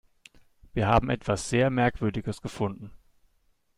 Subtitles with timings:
[0.73, 2.89] Wir haben etwas sehr Merkwürdiges gefunden.